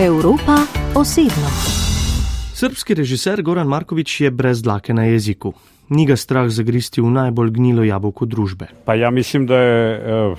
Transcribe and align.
Evropa 0.00 0.56
osebno. 0.94 1.48
Srpski 2.54 2.94
režiser 2.94 3.42
Goran 3.42 3.68
Markovič 3.68 4.20
je 4.20 4.30
brez 4.30 4.62
dlake 4.62 4.94
na 4.94 5.04
jeziku. 5.04 5.52
Ni 5.88 6.06
ga 6.08 6.16
strah 6.16 6.48
zagristi 6.48 7.04
v 7.04 7.10
najbolj 7.12 7.50
gnilo 7.50 7.84
jabolko 7.84 8.24
družbe. 8.24 8.70
Pa 8.88 8.96
ja 8.96 9.10
mislim, 9.10 9.44
da 9.44 9.58
je 9.60 9.84
eh, 9.92 10.36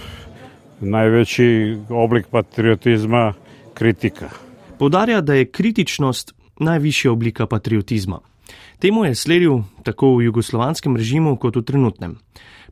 največji 0.81 1.77
oblik 1.89 2.33
patriotizma 2.33 3.33
kritika. 3.77 4.33
Povdarja, 4.81 5.21
da 5.21 5.37
je 5.37 5.45
kritičnost 5.45 6.33
najvišja 6.59 7.11
oblika 7.11 7.45
patriotizma. 7.45 8.17
Temu 8.79 9.05
je 9.05 9.15
sledil 9.15 9.61
tako 9.85 10.15
v 10.17 10.31
jugoslovanskem 10.33 10.97
režimu 10.97 11.37
kot 11.37 11.61
v 11.61 11.61
trenutnem. 11.61 12.17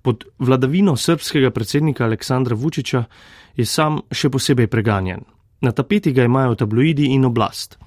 Pod 0.01 0.25
vladavino 0.39 0.97
srpskega 0.97 1.53
predsednika 1.53 2.09
Aleksandra 2.09 2.57
Vučiča 2.57 3.03
je 3.53 3.65
sam 3.65 4.01
še 4.09 4.33
posebej 4.33 4.65
preganjen. 4.73 5.21
Na 5.61 5.71
tapeti 5.71 6.11
ga 6.11 6.23
imajo 6.23 6.55
tabloidi 6.55 7.05
in 7.05 7.25
oblast. 7.25 7.77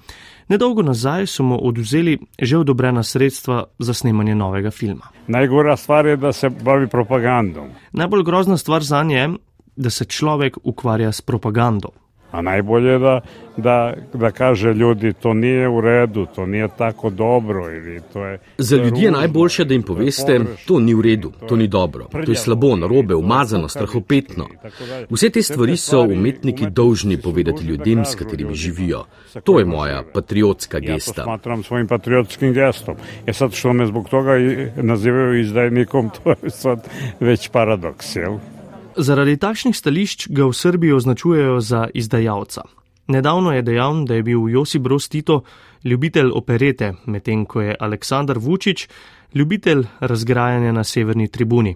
Nedolgo 0.47 0.81
nazaj 0.81 1.27
so 1.27 1.43
mu 1.43 1.57
oduzeli 1.67 2.17
že 2.41 2.57
odobrena 2.57 3.03
sredstva 3.03 3.63
za 3.79 3.93
snemanje 3.93 4.35
novega 4.35 4.71
filma. 4.71 5.07
Najgora 5.27 5.77
stvar 5.77 6.05
je, 6.05 6.17
da 6.17 6.33
se 6.33 6.49
bavi 6.49 6.87
propagandom. 6.87 7.69
Najbolj 7.91 8.23
grozna 8.23 8.57
stvar 8.57 8.83
za 8.83 9.03
nje 9.03 9.17
je, 9.17 9.29
da 9.75 9.89
se 9.89 10.05
človek 10.05 10.57
ukvarja 10.63 11.11
s 11.11 11.21
propagando. 11.21 11.89
A 12.33 12.41
najbolje 12.41 12.91
je 12.91 12.99
da, 12.99 13.21
da, 13.57 13.93
da 14.13 14.31
kaže 14.31 14.73
ljudi, 14.73 15.13
to 15.13 15.33
nije 15.33 15.69
u 15.69 15.81
redu, 15.81 16.25
to 16.35 16.45
nije 16.45 16.67
tako 16.77 17.09
dobro. 17.09 17.71
Ili 17.71 18.01
to 18.13 18.25
je, 18.25 18.39
Za 18.57 18.77
ljudi 18.77 19.01
je 19.01 19.11
najboljše, 19.11 19.65
da 19.65 19.73
jim 19.73 19.83
poveste, 19.83 20.39
to 20.65 20.79
ni 20.79 20.93
v 20.93 21.01
redu, 21.01 21.31
to 21.49 21.55
ni 21.55 21.67
dobro, 21.67 22.07
to 22.25 22.31
je 22.31 22.35
slabo, 22.35 22.75
narobe, 22.75 23.15
umazano, 23.15 23.67
strahopetno. 23.67 24.47
Vse 25.09 25.29
te 25.29 25.41
stvari 25.41 25.77
so 25.77 26.01
umetniki 26.01 26.69
dolžni 26.69 27.21
povedati 27.21 27.65
ljudem, 27.65 28.05
s 28.05 28.15
katerimi 28.15 28.55
živijo. 28.55 29.03
To 29.43 29.59
je 29.59 29.65
moja 29.65 30.03
patriotska 30.13 30.77
Ja 30.77 30.87
to 30.87 30.93
gesta. 30.93 31.23
smatram 31.23 31.63
svojim 31.63 31.87
patriotskim 31.87 32.53
gestom. 32.53 32.95
E 33.25 33.33
sad 33.33 33.53
što 33.53 33.73
me 33.73 33.85
zbog 33.85 34.09
toga 34.09 34.31
nazivaju 34.75 35.39
izdajnikom, 35.39 36.09
to 36.23 36.33
je 36.43 36.49
sad 36.49 36.87
već 37.19 37.49
paradoks, 37.49 38.15
jel? 38.15 38.37
Zaradi 38.97 39.37
takšnih 39.37 39.75
stališč 39.75 40.27
ga 40.29 40.45
v 40.45 40.53
Srbiji 40.53 40.93
označujejo 40.93 41.59
za 41.61 41.87
izdajalca. 41.93 42.61
Nedavno 43.07 43.51
je 43.53 43.61
dejal, 43.61 44.05
da 44.05 44.15
je 44.15 44.23
bil 44.23 44.49
Josip 44.49 44.81
Broz 44.81 45.09
Tito 45.09 45.41
ljubitelj 45.83 46.29
operete, 46.33 46.93
medtem 47.05 47.45
ko 47.45 47.61
je 47.61 47.75
Aleksandar 47.79 48.37
Vučić 48.37 48.87
ljubitelj 49.33 49.83
razgrajanja 49.99 50.71
na 50.71 50.83
severni 50.83 51.27
tribuni. 51.27 51.75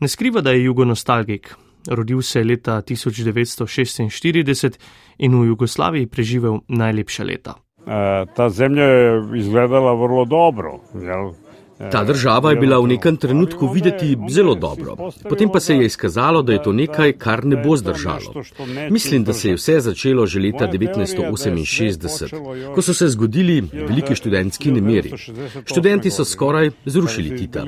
Ne 0.00 0.08
skriva, 0.08 0.40
da 0.40 0.50
je 0.50 0.64
jugonostalgik. 0.64 1.54
Rodil 1.90 2.22
se 2.22 2.40
je 2.40 2.44
leta 2.44 2.82
1946 2.82 4.78
in 5.18 5.40
v 5.40 5.46
Jugoslaviji 5.46 6.06
preživel 6.06 6.58
najlepša 6.68 7.24
leta. 7.24 7.54
E, 7.86 8.26
ta 8.36 8.48
zemlja 8.48 8.84
je 8.84 9.22
izgledala 9.38 9.94
vrlo 9.94 10.24
dobro, 10.24 10.80
jel? 10.94 11.32
Ta 11.78 12.04
država 12.04 12.50
je 12.50 12.56
bila 12.56 12.80
v 12.80 12.86
nekem 12.86 13.16
trenutku 13.16 13.68
videti 13.68 14.16
zelo 14.30 14.54
dobro, 14.54 14.96
potem 15.28 15.48
pa 15.52 15.60
se 15.60 15.76
je 15.76 15.86
izkazalo, 15.86 16.42
da 16.42 16.52
je 16.52 16.62
to 16.62 16.72
nekaj, 16.72 17.12
kar 17.12 17.44
ne 17.44 17.56
bo 17.56 17.76
zdržalo. 17.76 18.42
Mislim, 18.90 19.24
da 19.24 19.32
se 19.32 19.48
je 19.48 19.54
vse 19.54 19.80
začelo 19.80 20.26
že 20.26 20.40
leta 20.40 20.68
1968, 20.68 22.74
ko 22.74 22.82
so 22.82 22.94
se 22.94 23.08
zgodili 23.08 23.62
veliki 23.72 24.14
študentski 24.14 24.72
nemiri. 24.72 25.12
Študenti 25.64 26.10
so 26.10 26.24
skoraj 26.24 26.70
zrušili 26.84 27.36
Tita. 27.36 27.64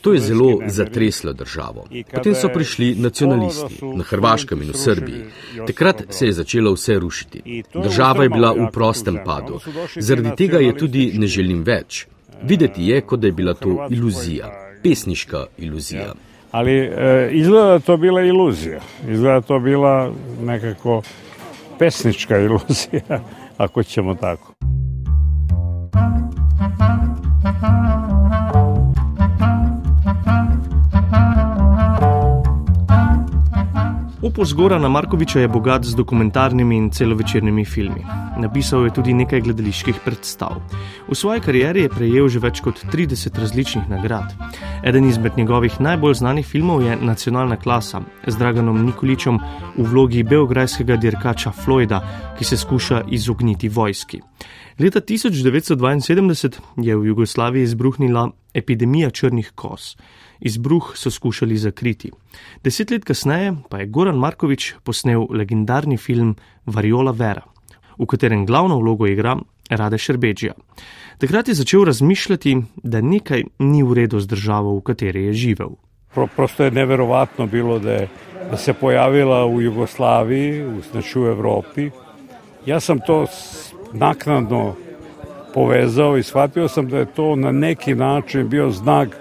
To 0.00 0.12
je 0.12 0.20
zelo 0.20 0.58
zatreslo 0.66 1.32
državo. 1.32 1.84
Potem 2.12 2.34
so 2.34 2.48
prišli 2.48 2.94
nacionalisti 2.94 3.84
na 3.94 4.04
Hrvaškem 4.04 4.62
in 4.62 4.72
v 4.72 4.76
Srbiji. 4.76 5.24
Takrat 5.66 6.02
se 6.08 6.26
je 6.26 6.32
začelo 6.32 6.72
vse 6.72 6.98
rušiti. 6.98 7.62
Država 7.74 8.22
je 8.22 8.28
bila 8.28 8.52
v 8.52 8.70
prostem 8.72 9.18
padu. 9.24 9.60
Zaradi 9.96 10.30
tega 10.36 10.58
je 10.58 10.76
tudi 10.76 11.12
ne 11.18 11.26
želim 11.26 11.62
več. 11.62 12.06
Videti 12.42 12.86
je, 12.86 13.00
kot 13.00 13.20
da 13.20 13.26
je 13.26 13.32
bila 13.32 13.54
to 13.54 13.86
iluzija, 13.90 14.50
pesniška 14.82 15.46
iluzija. 15.58 16.12
Ali 16.50 16.72
e, 16.72 17.28
izgleda 17.32 17.78
to 17.78 17.96
bila 17.96 18.22
iluzija. 18.22 18.80
Izgleda 19.08 19.40
to 19.40 19.58
bila 19.58 20.12
nekako 20.42 21.02
pesnička 21.78 22.38
iluzija, 22.38 23.20
ako 23.64 23.82
ćemo 23.82 24.14
tako. 24.14 24.52
Opus 34.30 34.52
Gorana 34.54 34.88
Markoviča 34.88 35.40
je 35.40 35.48
bogat 35.48 35.84
z 35.84 35.94
dokumentarnimi 35.94 36.76
in 36.76 36.90
celovečernimi 36.90 37.64
filmi. 37.64 38.04
Napisal 38.38 38.84
je 38.84 38.92
tudi 38.94 39.14
nekaj 39.14 39.40
gledaliških 39.40 39.96
predstav. 40.04 40.60
V 41.08 41.14
svoji 41.18 41.40
karieri 41.40 41.82
je 41.82 41.88
prejel 41.90 42.28
že 42.28 42.38
več 42.38 42.60
kot 42.62 42.78
30 42.92 43.34
različnih 43.34 43.88
nagrad. 43.90 44.30
Eden 44.86 45.08
izmed 45.10 45.34
njegovih 45.36 45.80
najbolj 45.80 46.14
znanih 46.14 46.46
filmov 46.46 46.82
je 46.82 46.96
Nacionalna 46.96 47.56
klasa 47.56 48.04
z 48.26 48.36
Draganom 48.38 48.78
Nikoličem 48.86 49.40
v 49.76 49.88
vlogi 49.90 50.22
beograjskega 50.22 50.96
dirkača 50.96 51.50
Floyda, 51.50 51.98
ki 52.38 52.44
se 52.44 52.56
skuša 52.56 53.02
izogniti 53.10 53.68
vojski. 53.68 54.22
Leta 54.78 55.00
1972 55.00 56.60
je 56.76 56.96
v 56.96 57.06
Jugoslaviji 57.06 57.62
izbruhnila 57.62 58.30
epidemija 58.54 59.10
črnih 59.10 59.52
kos. 59.54 59.96
Izbruh 60.40 60.92
so 60.94 61.10
skušali 61.10 61.56
zakriti. 61.56 62.10
Deset 62.64 62.90
let 62.90 63.04
kasneje 63.04 63.54
pa 63.68 63.78
je 63.78 63.86
Goran 63.86 64.18
Markovič 64.18 64.74
posnel 64.84 65.26
legendarni 65.30 65.96
film 65.96 66.36
Variola 66.66 67.12
Vera, 67.12 67.42
v 67.98 68.06
katerem 68.06 68.46
glavno 68.46 68.78
vlogo 68.78 69.06
igra 69.06 69.36
Rade 69.70 69.98
Šerbeđija. 69.98 70.52
Takrat 71.18 71.48
je 71.48 71.54
začel 71.54 71.84
razmišljati, 71.84 72.56
da 72.82 73.00
nekaj 73.00 73.44
ni 73.58 73.82
v 73.82 73.94
redu 73.94 74.20
z 74.20 74.26
državo, 74.26 74.78
v 74.78 74.80
kateri 74.80 75.24
je 75.24 75.32
živel. 75.32 75.76
Pro, 76.14 76.26
prosto 76.26 76.64
je 76.64 76.70
neverovatno 76.70 77.46
bilo 77.46 77.78
da, 77.78 77.92
je, 77.92 78.08
da 78.50 78.56
se 78.56 78.72
pojavila 78.72 79.46
u 79.46 79.60
Jugoslaviji, 79.60 80.64
u, 80.64 80.80
znači 80.90 81.18
u 81.18 81.26
Evropi. 81.26 81.90
Ja 82.66 82.80
sam 82.80 82.98
to 83.06 83.26
naknadno 83.92 84.74
povezao 85.54 86.18
i 86.18 86.22
shvatio 86.22 86.68
sam 86.68 86.88
da 86.88 86.98
je 86.98 87.06
to 87.06 87.36
na 87.36 87.52
neki 87.52 87.94
način 87.94 88.48
bio 88.48 88.70
znak 88.70 89.16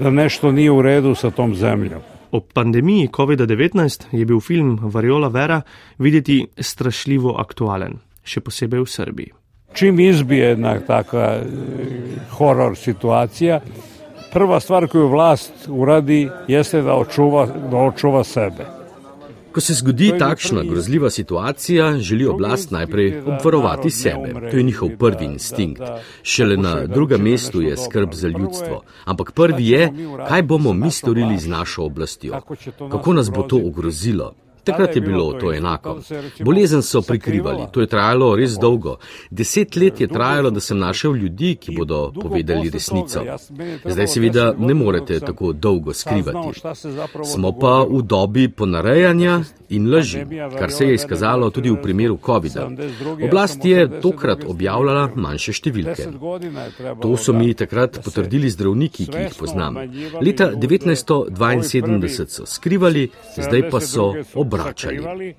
da 0.00 0.10
nešto 0.10 0.52
nije 0.52 0.70
u 0.70 0.82
redu 0.82 1.14
sa 1.14 1.30
tom 1.30 1.54
zemljom. 1.54 2.00
Ob 2.30 2.42
pandemiji 2.52 3.08
COVID-19 3.08 4.04
je 4.12 4.24
bil 4.24 4.40
film 4.40 4.78
Variola 4.82 5.28
Vera 5.28 5.60
videti 5.98 6.46
strašljivo 6.58 7.36
aktualen, 7.38 7.98
še 8.22 8.40
posebej 8.40 8.80
v 8.80 8.90
Srbiji. 8.90 9.32
Čim 9.72 10.00
izbije 10.00 10.48
jedna 10.48 10.78
takva 10.80 11.24
e, 11.24 11.44
horor 12.30 12.76
situacija, 12.76 13.60
prva 14.32 14.60
stvar 14.60 14.88
koju 14.88 15.08
vlast 15.08 15.68
uradi 15.68 16.28
jeste 16.48 16.82
da 16.82 16.94
očuva, 16.94 17.46
da 17.46 17.76
očuva 17.76 18.24
sebe. 18.24 18.77
Ko 19.52 19.60
se 19.60 19.74
zgodi 19.74 20.12
takšna 20.18 20.62
grozljiva 20.62 21.10
situacija, 21.10 21.98
želi 21.98 22.26
oblast 22.26 22.70
najprej 22.70 23.20
obvarovati 23.20 23.90
sebe. 23.90 24.50
To 24.50 24.56
je 24.56 24.62
njihov 24.62 24.88
prvi 24.98 25.24
instinkt. 25.24 25.82
Šele 26.22 26.56
na 26.56 26.86
drugem 26.86 27.22
mestu 27.22 27.62
je 27.62 27.76
skrb 27.76 28.12
za 28.12 28.28
ljudstvo. 28.28 28.82
Ampak 29.04 29.32
prvi 29.32 29.68
je, 29.68 29.92
kaj 30.28 30.42
bomo 30.42 30.72
mi 30.72 30.90
storili 30.90 31.38
z 31.38 31.48
našo 31.48 31.82
oblastjo. 31.82 32.40
Kako 32.90 33.12
nas 33.12 33.30
bo 33.30 33.42
to 33.42 33.56
ogrozilo? 33.56 34.34
Takrat 34.68 34.96
je 34.96 35.00
bilo 35.00 35.32
to 35.40 35.52
enako. 35.52 35.98
Bolezen 36.44 36.82
so 36.82 37.02
prikrivali, 37.02 37.66
to 37.72 37.80
je 37.80 37.86
trajalo 37.86 38.36
res 38.36 38.58
dolgo. 38.60 38.96
Deset 39.30 39.76
let 39.76 40.00
je 40.00 40.08
trajalo, 40.08 40.50
da 40.50 40.60
sem 40.60 40.78
našel 40.78 41.16
ljudi, 41.16 41.54
ki 41.60 41.76
bodo 41.76 42.12
povedali 42.22 42.70
resnico. 42.70 43.24
Zdaj 43.84 44.08
seveda 44.08 44.54
ne 44.58 44.74
morete 44.74 45.20
tako 45.20 45.52
dolgo 45.52 45.92
skrivati. 45.94 46.60
Smo 47.24 47.52
pa 47.58 47.82
v 47.88 48.02
dobi 48.02 48.48
ponarejanja 48.48 49.40
in 49.68 49.90
laži, 49.94 50.24
kar 50.58 50.70
se 50.72 50.86
je 50.86 50.94
izkazalo 50.94 51.50
tudi 51.50 51.70
v 51.70 51.76
primeru 51.82 52.18
COVID-a. 52.26 52.68
Oblast 53.24 53.64
je 53.64 54.00
tokrat 54.00 54.44
objavljala 54.46 55.10
manjše 55.14 55.52
številke. 55.52 56.06
To 57.02 57.16
so 57.16 57.32
mi 57.32 57.54
takrat 57.54 58.00
potrdili 58.04 58.50
zdravniki, 58.50 59.06
ki 59.06 59.18
jih 59.26 59.34
poznam. 59.38 59.76
Leta 60.22 60.52
1972 60.52 62.26
so 62.28 62.46
skrivali, 62.46 63.08
zdaj 63.36 63.70
pa 63.70 63.80
so 63.80 64.14
obračali. 64.60 65.34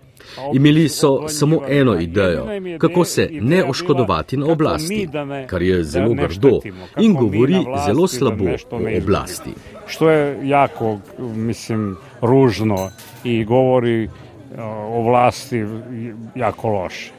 Imeli 0.53 0.89
so 0.89 1.27
samo 1.27 1.61
eno 1.67 1.99
idejo, 1.99 2.45
kako 2.77 3.05
se 3.05 3.29
ne 3.31 3.63
oškodovati 3.63 4.37
na 4.37 4.45
oblasti, 4.45 5.07
kar 5.47 5.61
je 5.61 5.83
zelo 5.83 6.13
grdo 6.13 6.59
in 6.99 7.13
govori 7.13 7.55
zelo 7.87 8.07
slabo 8.07 8.45
o 8.71 8.97
oblasti. 9.03 9.51
Što 9.87 10.09
je 10.09 10.39
jako, 10.43 10.99
mislim, 11.19 11.95
ružno 12.21 12.89
i 13.23 13.43
govori 13.43 14.09
o 14.67 15.01
vlasti 15.01 15.65
jako 16.35 16.69
loše. 16.69 17.11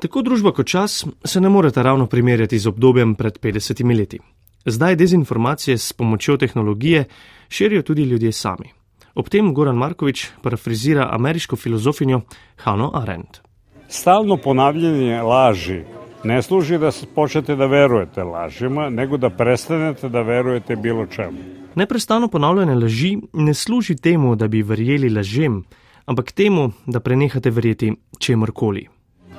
Tako 0.00 0.22
družba 0.22 0.52
kot 0.52 0.66
čas 0.66 1.06
se 1.24 1.40
ne 1.40 1.48
morete 1.48 1.82
ravno 1.82 2.06
primerjati 2.06 2.58
z 2.58 2.66
obdobjem 2.66 3.14
pred 3.14 3.38
50 3.38 3.98
leti. 3.98 4.18
Zdaj 4.64 4.96
dezinformacije 4.96 5.78
s 5.78 5.92
pomočjo 5.92 6.36
tehnologije 6.36 7.04
širijo 7.48 7.82
tudi 7.82 8.02
ljudje 8.02 8.32
sami. 8.32 8.79
Ob 9.14 9.28
tem 9.28 9.54
Goran 9.54 9.76
Markovič 9.76 10.28
parafrazira 10.42 11.08
ameriško 11.12 11.56
filozofinjo 11.56 12.20
Hannah 12.56 12.90
Arendt. 12.94 13.40
stalno 13.88 14.36
ponavljanje 14.36 15.22
laži 15.22 15.82
ne 16.24 16.42
služi 16.42 16.78
da 16.78 16.90
počnete 17.14 17.56
da 17.56 17.66
verujete 17.66 18.22
lažima, 18.22 18.90
nego 18.90 19.16
da 19.16 19.30
prestanete 19.30 20.08
da 20.08 20.22
verujete 20.22 20.76
bilo 20.76 21.06
čemu. 21.06 21.38
Neprestano 21.74 22.28
ponavljanje 22.28 22.74
laži 22.74 23.18
ne 23.32 23.54
služi 23.54 23.96
temu, 23.96 24.36
da 24.36 24.48
bi 24.48 24.62
verjeli 24.62 25.08
lažem, 25.08 25.64
ampak 26.06 26.32
temu, 26.32 26.70
da 26.86 27.00
prenehate 27.00 27.50
verjeti 27.50 27.92
čemorkoli. 28.18 28.86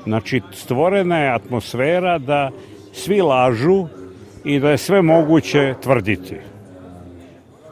Znači, 0.04 0.42
stvorena 0.54 1.18
je 1.18 1.34
atmosfera 1.34 2.18
da 2.18 2.52
svi 2.94 3.22
lažu 3.22 3.88
i 4.44 4.60
da 4.60 4.72
je 4.72 4.78
sve 4.78 5.02
moguće 5.02 5.76
tvrditi. 5.84 6.36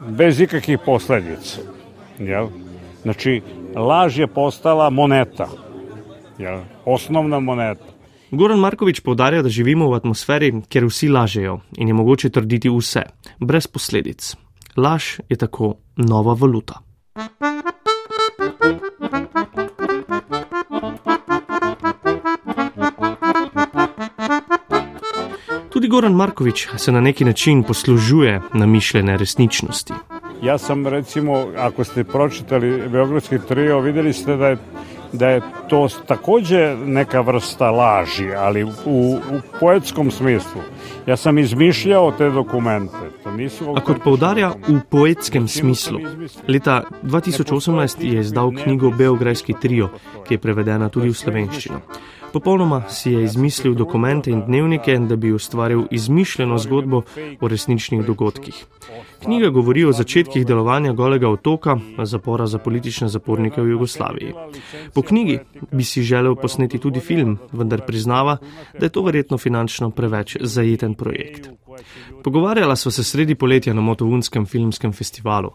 Bez 0.08 0.40
ikakvih 0.40 0.78
posledica. 0.86 1.79
Jel? 2.20 2.48
Znači, 3.02 3.42
laž 3.76 4.18
je 4.18 4.26
postala 4.26 4.90
moneta. 4.90 5.48
Jel? 6.38 6.60
Osnovna 6.84 7.40
moneta. 7.40 7.84
Goran 8.30 8.58
Markovič 8.58 9.00
povdarja, 9.00 9.42
da 9.42 9.48
živimo 9.48 9.88
v 9.90 9.94
atmosferi, 9.98 10.52
kjer 10.68 10.86
vsi 10.86 11.08
lažejo 11.08 11.58
in 11.76 11.88
je 11.88 11.94
mogoče 11.94 12.30
trditi 12.30 12.70
vse, 12.70 13.02
brez 13.40 13.66
posledic. 13.66 14.36
Laž 14.76 15.18
je 15.28 15.36
tako 15.36 15.74
nova 15.96 16.34
valuta. 16.38 16.78
Tudi 25.70 25.88
Goran 25.88 26.12
Markovič 26.12 26.68
se 26.76 26.92
na 26.92 27.00
neki 27.00 27.24
način 27.24 27.62
poslužuje 27.62 28.40
namišljene 28.54 29.16
resničnosti. 29.16 29.92
Ja 30.42 30.58
sam 30.58 30.86
recimo, 30.86 31.46
ako 31.56 31.84
ste 31.84 32.04
pročitali 32.04 32.88
Beogradski 32.88 33.38
trio, 33.38 33.80
videli 33.80 34.12
ste 34.12 34.36
da 34.36 34.48
je 34.48 34.56
da 35.12 35.28
je 35.28 35.40
to 35.68 35.88
takođe 36.06 36.76
neka 36.76 37.20
vrsta 37.20 37.70
laži, 37.70 38.34
ali 38.34 38.64
u, 38.64 38.68
u 38.86 39.40
poetskom 39.60 40.10
smislu. 40.10 40.60
Ja 41.06 41.16
sam 41.16 41.38
izmišljao 41.38 42.12
te 42.12 42.30
dokumente. 42.30 43.19
A 43.76 43.80
kot 43.80 44.02
poudarja 44.04 44.54
v 44.68 44.80
poetskem 44.90 45.48
smislu. 45.48 46.00
Leta 46.48 46.82
2018 47.02 48.02
je 48.02 48.20
izdal 48.20 48.52
knjigo 48.52 48.90
Beograjski 48.90 49.54
trio, 49.60 49.90
ki 50.26 50.34
je 50.34 50.42
prevedena 50.42 50.88
tudi 50.88 51.08
v 51.10 51.16
slovenščino. 51.16 51.80
Popolnoma 52.32 52.82
si 52.88 53.10
je 53.10 53.24
izmislil 53.24 53.74
dokumente 53.74 54.30
in 54.30 54.42
dnevnike, 54.46 54.98
da 54.98 55.16
bi 55.16 55.32
ustvaril 55.32 55.82
izmišljeno 55.90 56.58
zgodbo 56.58 57.02
o 57.40 57.48
resničnih 57.48 58.04
dogodkih. 58.06 58.66
Knjiga 59.22 59.48
govori 59.48 59.84
o 59.84 59.92
začetkih 59.92 60.46
delovanja 60.46 60.92
golega 60.92 61.28
otoka, 61.28 61.76
zapora 62.02 62.46
za 62.46 62.58
politične 62.58 63.08
zapornike 63.08 63.62
v 63.62 63.70
Jugoslaviji. 63.70 64.34
Po 64.94 65.02
knjigi 65.02 65.38
bi 65.72 65.84
si 65.84 66.02
želel 66.02 66.34
posneti 66.34 66.78
tudi 66.78 67.00
film, 67.00 67.38
vendar 67.52 67.82
priznava, 67.86 68.36
da 68.78 68.86
je 68.86 68.90
to 68.90 69.02
verjetno 69.02 69.38
finančno 69.38 69.90
preveč 69.90 70.36
zajeten 70.40 70.94
projekt. 70.94 71.50
Pogovarjala 72.24 72.76
sva 72.76 72.90
se 72.90 73.04
sredi 73.04 73.34
poletja 73.34 73.74
na 73.74 73.80
Motovunskem 73.80 74.46
filmskem 74.46 74.92
festivalu. 74.92 75.50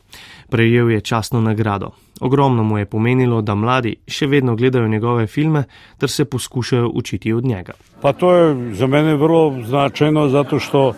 Prejel 0.50 0.92
je 0.92 1.02
častno 1.02 1.42
nagrado. 1.42 1.92
Ogromno 2.22 2.64
mu 2.64 2.78
je 2.78 2.86
pomenilo, 2.86 3.42
da 3.42 3.56
mladi 3.56 3.96
še 4.08 4.28
vedno 4.28 4.56
gledajo 4.56 4.88
njegove 4.88 5.28
filme 5.28 5.64
ter 5.98 6.10
se 6.10 6.26
poskušajo 6.26 6.92
učiti 6.94 7.34
od 7.34 7.46
njega. 7.46 7.74
Pa 8.02 8.14
to 8.14 8.36
je 8.36 8.74
za 8.74 8.88
mene 8.88 9.16
vrlo 9.16 9.64
značajno, 9.66 10.30
zato 10.30 10.60
što. 10.60 10.94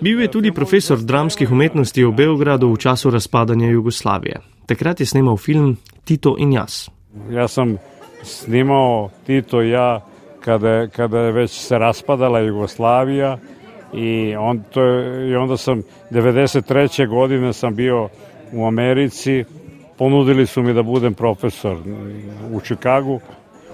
Bil 0.00 0.20
je 0.20 0.30
tudi 0.30 0.52
profesor 0.52 0.98
dramskih 0.98 1.50
umetnosti 1.50 2.04
v 2.04 2.12
Beogradu 2.12 2.68
v 2.72 2.78
času 2.78 3.10
razpadanja 3.10 3.70
Jugoslavije. 3.70 4.38
Takrat 4.66 5.00
je 5.00 5.06
snimal 5.06 5.36
film 5.36 5.76
Tito 6.04 6.36
in 6.38 6.52
jaz. 6.52 6.86
Jaz 7.30 7.58
sem 7.58 7.78
snimal 8.22 9.10
Tito 9.26 9.62
in 9.62 9.74
ja, 9.74 10.00
kada, 10.40 10.86
kada 10.86 11.18
je 11.18 11.32
već 11.32 11.50
se 11.50 11.78
raspadala 11.78 12.38
Jugoslavija 12.38 13.38
i, 13.92 14.36
on, 14.36 14.62
to, 14.70 14.80
i 15.28 15.34
onda 15.34 15.56
sam 15.56 15.82
93. 16.10 17.08
godine 17.08 17.52
sam 17.52 17.74
bio 17.74 18.08
u 18.52 18.66
Americi, 18.66 19.44
ponudili 19.98 20.46
su 20.46 20.62
mi 20.62 20.74
da 20.74 20.82
budem 20.82 21.14
profesor 21.14 21.76
u 22.52 22.60
Čikagu. 22.60 23.20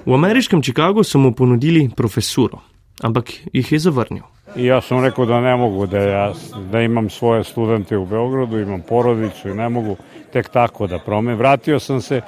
V 0.06 0.14
ameriškem 0.14 0.62
Čikagu 0.62 1.04
so 1.04 1.18
mu 1.18 1.32
ponudili 1.32 1.90
profesuro, 1.96 2.58
ampak 3.02 3.32
jih 3.52 3.72
je 3.72 3.78
zavrnil. 3.78 4.22
I 4.56 4.64
ja 4.64 4.80
sam 4.80 5.04
rekao 5.04 5.26
da 5.26 5.40
ne 5.40 5.56
mogu, 5.56 5.86
da, 5.86 5.98
ja, 5.98 6.32
da 6.72 6.80
imam 6.80 7.10
svoje 7.10 7.44
studente 7.44 7.96
u 7.96 8.06
Beogradu, 8.06 8.58
imam 8.58 8.82
porodicu 8.88 9.48
i 9.48 9.54
ne 9.54 9.68
mogu 9.68 9.96
tek 10.32 10.48
tako 10.48 10.86
da 10.86 10.98
promenim. 10.98 11.38
Vratio 11.38 11.78
sam 11.78 12.00
se. 12.00 12.20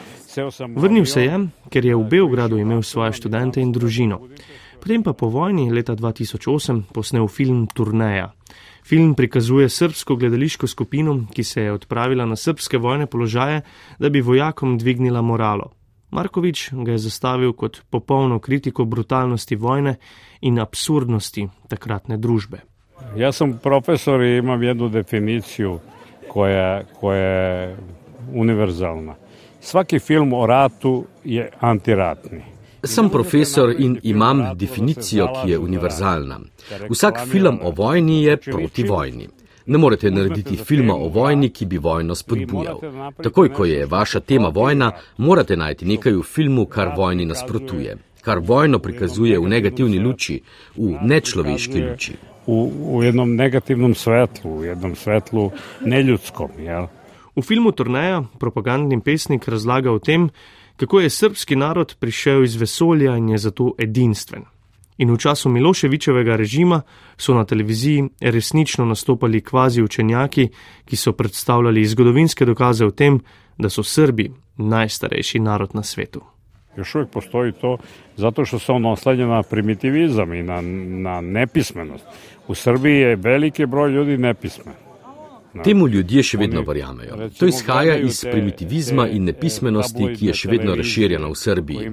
Vrnil 0.77 1.06
se 1.06 1.25
je, 1.25 1.38
ker 1.71 1.85
je 1.85 1.97
v 1.97 2.05
Beogradu 2.09 2.59
imel 2.59 2.82
svoje 2.82 3.12
študente 3.12 3.61
in 3.61 3.73
družino. 3.73 4.21
Potem 4.81 5.03
pa 5.03 5.12
po 5.12 5.29
vojni 5.29 5.69
leta 5.73 5.93
2008 5.93 6.93
posnel 6.94 7.27
film 7.29 7.67
Turneja. 7.67 8.31
Film 8.87 9.15
prikazuje 9.15 9.69
srpsko 9.69 10.17
gledališko 10.17 10.67
skupino, 10.67 11.27
ki 11.35 11.44
se 11.44 11.62
je 11.62 11.73
odpravila 11.73 12.25
na 12.27 12.37
srpske 12.37 12.79
vojne 12.79 13.06
položaje, 13.06 13.62
da 13.99 14.09
bi 14.09 14.21
vojakom 14.21 14.79
dvignila 14.79 15.23
moralo. 15.23 15.71
Markovič 16.11 16.71
ga 16.73 16.93
je 16.93 16.99
zastavil 16.99 17.53
kot 17.53 17.83
popolno 17.91 18.38
kritiko 18.38 18.85
brutalnosti 18.85 19.56
vojne 19.56 19.97
in 20.41 20.59
absurdnosti 20.59 21.49
takratne 21.69 22.19
družbe. 22.19 22.65
Jaz 23.17 23.37
sem 23.37 23.59
profesor 23.59 24.23
in 24.23 24.38
imam 24.38 24.62
eno 24.62 24.88
definicijo, 24.88 25.79
ki 26.33 26.50
je 26.50 27.76
univerzalna. 28.33 29.15
Vsaki 29.61 29.99
film 29.99 30.33
o 30.33 30.47
ratu 30.47 31.05
je 31.25 31.51
antiratni. 31.61 32.41
Sem 32.85 33.11
profesor 33.11 33.75
in 33.79 33.99
imam 34.03 34.43
definicijo, 34.55 35.27
ki 35.27 35.51
je 35.51 35.59
univerzalna. 35.59 36.41
Vsak 36.89 37.19
film 37.29 37.59
o 37.62 37.71
vojni 37.71 38.23
je 38.25 38.37
proti 38.37 38.83
vojni. 38.83 39.29
Ne 39.67 39.79
morete 39.79 40.11
narediti 40.11 40.57
filma 40.57 40.95
o 40.95 41.09
vojni, 41.09 41.51
ki 41.51 41.67
bi 41.67 41.79
vojno 41.79 42.15
spodbujal. 42.15 42.81
Takoj, 43.23 43.53
ko 43.53 43.65
je 43.65 43.87
vaša 43.87 44.21
tema 44.21 44.49
vojna, 44.49 44.93
morate 45.17 45.57
najti 45.57 45.87
nekaj 45.87 46.12
v 46.12 46.23
filmu, 46.23 46.65
kar 46.67 46.95
vojni 46.97 47.25
nasprotuje, 47.25 47.97
kar 48.21 48.39
vojno 48.39 48.79
prikazuje 48.79 49.39
v 49.39 49.49
negativni 49.49 49.99
luči, 49.99 50.41
v 50.77 50.97
nečloveški 51.03 51.83
luči. 51.83 52.17
V, 52.47 52.65
v 52.97 53.05
enem 53.12 53.37
negativnem 53.37 53.95
svetlu, 53.95 54.57
v 54.57 54.73
enem 54.73 54.97
svetlu 54.97 55.51
neljudskom. 55.85 56.51
Ja. 56.65 56.89
V 57.37 57.43
filmu 57.43 57.73
Turneja 57.73 58.23
propagandni 58.38 59.00
pesnik 59.00 59.49
razlaga 59.49 59.93
o 59.93 59.99
tem, 59.99 60.29
kako 60.77 61.00
je 61.00 61.11
srpski 61.11 61.56
narod 61.56 61.97
prišel 61.99 62.44
iz 62.44 62.56
vesolja 62.56 63.16
in 63.16 63.28
je 63.28 63.38
zato 63.38 63.75
edinstven 63.78 64.45
in 65.00 65.09
v 65.09 65.16
času 65.16 65.49
Miloševičevega 65.49 66.37
režima 66.37 66.83
so 67.16 67.35
na 67.35 67.45
televiziji 67.45 68.05
resnično 68.21 68.85
nastopali 68.85 69.40
kvazi 69.40 69.83
učenjaki, 69.83 70.49
ki 70.85 70.97
so 70.97 71.12
predstavljali 71.12 71.87
zgodovinske 71.87 72.45
dokaze 72.45 72.85
o 72.85 72.90
tem, 72.90 73.21
da 73.59 73.69
so 73.69 73.83
Srbi 73.83 74.31
najstarejši 74.57 75.40
narod 75.40 75.75
na 75.75 75.83
svetu. 75.83 76.21
Još 76.76 76.95
uvijek 76.95 77.11
postoji 77.11 77.52
to 77.52 77.78
zato 78.16 78.45
što 78.45 78.59
se 78.59 78.73
ono 78.73 78.93
oslanja 78.93 79.26
na 79.26 79.43
primitivizam 79.43 80.35
i 80.35 80.43
na, 80.43 80.61
na 81.02 81.21
nepismenost. 81.21 82.05
U 82.49 82.55
Srbiji 82.55 82.97
je 82.97 83.16
veliki 83.16 83.66
broj 83.66 83.90
ljudi 83.90 84.19
nepismen. 84.19 84.89
Temu 85.64 85.88
ljudje 85.88 86.23
še 86.23 86.38
vedno 86.38 86.62
verjamejo. 86.66 87.28
To 87.38 87.47
izhaja 87.50 87.97
iz 87.99 88.23
primitivizma 88.23 89.09
in 89.09 89.26
nepismenosti, 89.30 90.12
ki 90.14 90.30
je 90.30 90.37
še 90.42 90.50
vedno 90.52 90.76
razširjena 90.78 91.28
v 91.28 91.38
Srbiji. 91.42 91.90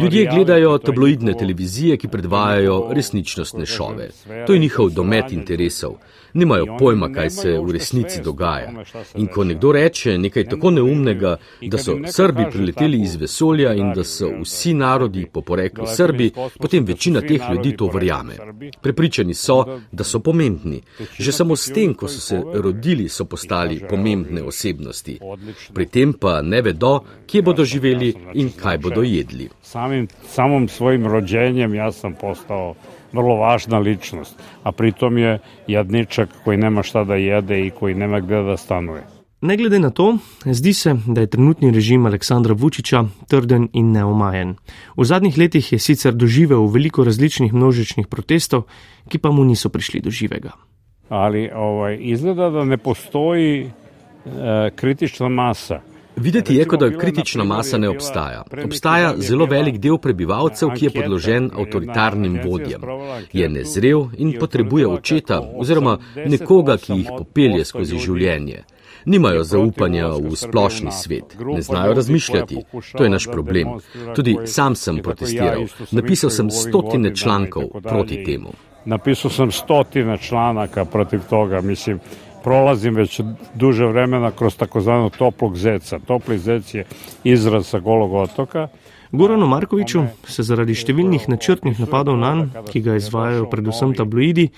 Ljudje 0.00 0.26
gledajo 0.32 0.78
tabloidne 0.78 1.36
televizije, 1.38 1.98
ki 2.00 2.08
predvajajo 2.08 2.78
resničnostne 2.96 3.66
šove. 3.66 4.10
To 4.46 4.56
je 4.56 4.64
njihov 4.66 4.90
domet 4.96 5.32
interesov 5.32 5.98
nimajo 6.34 6.66
pojma, 6.78 7.12
kaj 7.12 7.30
se 7.30 7.58
v 7.58 7.72
resnici 7.72 8.22
dogaja. 8.22 8.72
In 9.14 9.26
ko 9.26 9.44
nekdo 9.44 9.72
reče 9.72 10.18
nekaj 10.18 10.48
tako 10.48 10.70
neumnega, 10.70 11.36
da 11.62 11.78
so 11.78 11.96
Srbi 12.06 12.46
prileteli 12.52 13.00
iz 13.02 13.16
vesolja 13.16 13.74
in 13.74 13.92
da 13.94 14.04
so 14.04 14.30
vsi 14.42 14.74
narodi 14.74 15.26
po 15.32 15.42
poreklu 15.42 15.86
Srbi, 15.86 16.30
potem 16.60 16.84
večina 16.84 17.20
teh 17.20 17.42
ljudi 17.52 17.76
to 17.76 17.86
verjame. 17.94 18.36
Prepričani 18.82 19.34
so, 19.34 19.64
da 19.92 20.04
so 20.04 20.18
pomembni. 20.18 20.82
Že 21.18 21.32
samo 21.32 21.56
s 21.56 21.72
tem, 21.72 21.94
ko 21.94 22.08
so 22.08 22.20
se 22.20 22.42
rodili, 22.54 22.93
so 23.08 23.24
postali 23.24 23.80
pomembne 23.90 24.42
osebnosti. 24.42 25.18
Pri 25.74 25.86
tem 25.86 26.12
pa 26.12 26.42
ne 26.42 26.62
vedo, 26.62 27.00
kje 27.26 27.42
bodo 27.42 27.64
živeli 27.64 28.14
in 28.34 28.50
kaj 28.56 28.78
bodo 28.78 29.02
jedli. 29.02 29.48
Samim, 29.62 30.08
samim 30.28 30.68
svojim 30.68 31.06
rođenjem 31.06 31.74
jaz 31.74 31.96
sem 31.96 32.14
postal 32.20 32.74
vrlo 33.12 33.36
važna 33.36 33.78
ličnost, 33.78 34.34
a 34.62 34.72
pritom 34.72 35.18
je 35.18 35.38
jadničak 35.66 36.28
koji 36.44 36.56
nema 36.56 36.82
šta 36.82 37.04
da 37.04 37.14
jede 37.14 37.66
i 37.66 37.70
koji 37.70 37.94
nema 37.94 38.20
gde 38.20 38.42
da 38.42 38.56
stanuje. 38.56 39.04
Ne 39.44 39.56
glede 39.56 39.78
na 39.78 39.90
to, 39.90 40.18
zdi 40.44 40.72
se, 40.72 40.94
da 41.06 41.20
je 41.20 41.26
trenutni 41.26 41.70
režim 41.70 42.06
Aleksandra 42.06 42.54
Vučiča 42.54 43.04
trden 43.28 43.68
in 43.72 43.92
neomajen. 43.92 44.54
V 44.96 45.04
zadnjih 45.04 45.38
letih 45.38 45.72
je 45.72 45.78
sicer 45.78 46.14
doživel 46.14 46.64
veliko 46.66 47.04
različnih 47.04 47.52
množičnih 47.52 48.06
protestov, 48.08 48.64
ki 49.08 49.18
pa 49.18 49.30
mu 49.30 49.44
niso 49.44 49.68
prišli 49.68 50.00
do 50.00 50.10
živega. 50.10 50.56
Ali 51.14 51.50
ovaj, 51.54 51.98
izgleda, 52.00 52.50
da 52.50 52.64
ne 52.64 52.76
postoji 52.76 53.62
e, 53.62 54.70
kritična 54.76 55.28
masa 55.28 55.80
Videti 56.16 56.54
je, 56.54 56.64
kot 56.64 56.80
da 56.80 56.98
kritična 56.98 57.44
masa 57.44 57.78
ne 57.78 57.88
obstaja. 57.88 58.42
Obstaja 58.64 59.14
zelo 59.16 59.46
velik 59.46 59.78
del 59.78 59.98
prebivalcev, 59.98 60.70
ki 60.78 60.84
je 60.86 60.90
podložen 60.90 61.50
avtoritarnim 61.58 62.38
vodjem. 62.44 62.82
Je 63.32 63.48
nezrel 63.48 64.06
in 64.18 64.34
potrebuje 64.40 64.86
očeta 64.86 65.40
oziroma 65.56 65.98
nekoga, 66.26 66.76
ki 66.76 66.92
jih 66.92 67.10
popelje 67.18 67.64
skozi 67.64 67.98
življenje. 67.98 68.62
Nimajo 69.04 69.42
zaupanja 69.44 70.06
v 70.16 70.36
splošni 70.36 70.92
svet, 70.92 71.34
ne 71.44 71.62
znajo 71.62 71.94
razmišljati. 71.94 72.62
To 72.96 73.04
je 73.04 73.10
naš 73.10 73.26
problem. 73.32 73.74
Tudi 74.14 74.36
sam 74.46 74.74
sem 74.74 75.02
protestiral. 75.02 75.66
Napisal 75.90 76.30
sem 76.30 76.50
stotine 76.50 77.14
člankov 77.14 77.68
proti 77.82 78.22
temu. 78.24 78.54
Napisal 78.84 79.30
sem 79.30 79.52
stotine 79.52 80.18
članaka 80.18 80.84
proti 80.84 81.18
toga, 81.30 81.60
mislim 81.60 82.00
prolazim 82.44 82.94
već 82.94 83.20
duže 83.54 83.86
vremena 83.86 84.30
kroz 84.30 84.56
takozvano 84.56 85.10
toplog 85.10 85.56
zeca. 85.56 85.98
Topli 85.98 86.38
zec 86.38 86.74
je 86.74 86.84
izraz 87.24 87.66
sa 87.66 87.78
golog 87.78 88.14
otoka. 88.14 88.68
Goranu 89.12 89.46
Markoviču 89.46 90.02
se 90.26 90.42
zaradi 90.42 90.74
številnih 90.74 91.28
načrtnih 91.30 91.78
napadov 91.80 92.16
na 92.18 92.32
njega, 92.34 92.64
ki 92.66 92.80
ga 92.82 92.96
izvajajo 92.98 93.46
predvsem 93.50 93.92
tabloidi, 93.94 94.48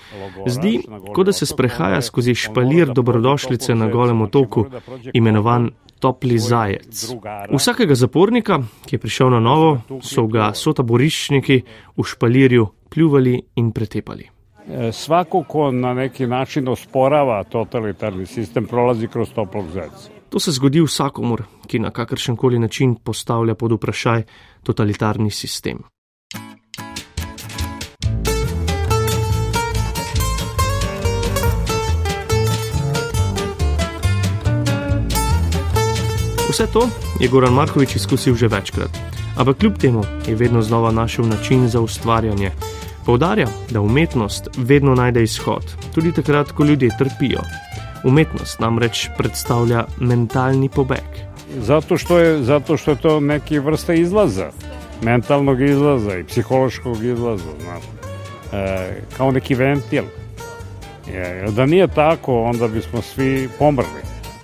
zdi, 0.49 0.79
kot 1.13 1.29
da 1.29 1.35
se 1.35 1.45
sprehaja 1.45 2.01
skozi 2.01 2.33
špalir 2.35 2.89
dobrodošlice 2.89 3.75
na 3.75 3.87
golem 3.93 4.25
otoku, 4.25 4.65
imenovan 5.13 5.71
Topli 5.97 6.35
zajec. 6.37 7.07
Vsakega 7.49 7.95
zapornika, 7.97 8.59
ki 8.85 8.95
je 8.95 9.01
prišel 9.01 9.31
na 9.33 9.39
novo, 9.41 9.71
so 10.05 10.27
ga 10.29 10.51
sotaboriščniki 10.53 11.55
v 11.97 12.05
špalirju 12.05 12.67
pljuvali 12.89 13.41
in 13.55 13.71
pretepali. 13.71 14.29
E, 14.69 14.91
svako 14.91 15.43
ko 15.43 15.71
na 15.71 15.93
neki 15.93 16.27
način 16.27 16.67
osporava 16.67 17.43
totalitarni 17.43 18.25
sistem, 18.25 18.65
prolazi 18.65 19.07
kroz 19.07 19.29
toplog 19.35 19.69
zeca. 19.73 20.09
To 20.29 20.39
se 20.39 20.51
zgodi 20.51 20.81
vsakomur, 20.81 21.43
ki 21.67 21.79
na 21.79 21.91
kakršen 21.91 22.35
koli 22.35 22.59
način 22.59 22.95
postavlja 22.95 23.55
pod 23.55 23.71
vprašaj 23.71 24.23
totalitarni 24.63 25.31
sistem. 25.31 25.83
Vse 36.49 36.67
to 36.73 36.89
je 37.19 37.27
Goran 37.27 37.53
Markovič 37.53 37.95
izkusil 37.95 38.35
že 38.35 38.47
večkrat, 38.47 38.89
ampak 39.37 39.57
kljub 39.57 39.77
temu 39.77 40.03
je 40.27 40.35
vedno 40.35 40.61
znova 40.61 40.91
našel 40.91 41.27
način 41.27 41.67
za 41.67 41.81
ustvarjanje. 41.81 42.51
Poudarja, 43.05 43.47
da 43.69 43.81
umetnost 43.81 44.49
vedno 44.57 44.95
najde 44.95 45.23
izhod, 45.23 45.75
tudi 45.95 46.11
takrat, 46.11 46.51
ko 46.51 46.63
ljudje 46.63 46.89
trpijo. 46.97 47.41
Umetnost 48.03 48.59
namreč 48.59 49.07
predstavlja 49.17 49.85
mentalni 49.99 50.69
pobeg. 50.69 51.27
Zato 51.57 51.97
što 51.97 52.19
je, 52.19 52.43
zato 52.43 52.77
što 52.77 52.91
je 52.91 53.01
to 53.01 53.19
neki 53.19 53.59
vrsta 53.59 53.93
izlaza, 53.93 54.51
mentalnog 55.01 55.61
izlaza 55.61 56.17
i 56.17 56.23
psihološkog 56.23 57.03
izlaza. 57.03 57.43
E, 58.53 59.01
kao 59.17 59.31
neki 59.31 59.55
ventil. 59.55 60.03
Je, 61.07 61.51
da 61.51 61.65
nije 61.65 61.87
tako, 61.87 62.43
onda 62.43 62.67
bismo 62.67 63.01
svi 63.01 63.49
pomrli. 63.59 64.01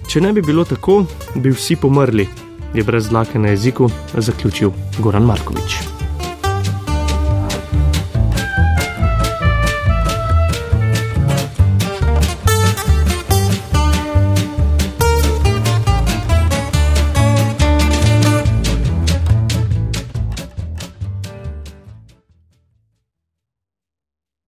Če 0.07 0.21
ne 0.21 0.33
bi 0.33 0.41
bilo 0.41 0.65
tako, 0.65 1.05
bi 1.35 1.49
vsi 1.49 1.75
pomrli, 1.75 2.27
je 2.73 2.83
brez 2.83 3.09
dlake 3.09 3.39
na 3.39 3.47
jeziku 3.47 3.89
zaključil 4.13 4.71
Goran 4.99 5.23
Markovič. 5.23 6.02